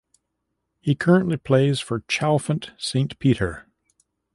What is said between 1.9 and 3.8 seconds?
Chalfont Saint Peter.